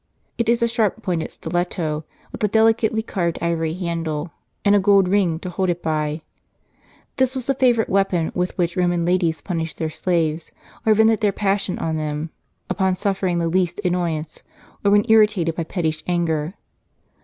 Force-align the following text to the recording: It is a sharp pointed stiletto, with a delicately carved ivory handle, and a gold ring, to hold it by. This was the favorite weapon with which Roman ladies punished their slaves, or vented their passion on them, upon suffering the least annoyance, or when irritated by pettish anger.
It 0.39 0.49
is 0.49 0.63
a 0.63 0.67
sharp 0.67 1.03
pointed 1.03 1.31
stiletto, 1.31 2.05
with 2.31 2.43
a 2.43 2.47
delicately 2.47 3.03
carved 3.03 3.37
ivory 3.39 3.73
handle, 3.75 4.31
and 4.65 4.73
a 4.73 4.79
gold 4.79 5.07
ring, 5.07 5.37
to 5.41 5.49
hold 5.51 5.69
it 5.69 5.83
by. 5.83 6.21
This 7.17 7.35
was 7.35 7.45
the 7.45 7.53
favorite 7.53 7.87
weapon 7.87 8.31
with 8.33 8.57
which 8.57 8.75
Roman 8.75 9.05
ladies 9.05 9.41
punished 9.41 9.77
their 9.77 9.91
slaves, 9.91 10.51
or 10.87 10.95
vented 10.95 11.21
their 11.21 11.31
passion 11.31 11.77
on 11.77 11.97
them, 11.97 12.31
upon 12.67 12.95
suffering 12.95 13.37
the 13.37 13.47
least 13.47 13.79
annoyance, 13.85 14.41
or 14.83 14.89
when 14.89 15.05
irritated 15.07 15.53
by 15.53 15.65
pettish 15.65 16.03
anger. 16.07 16.55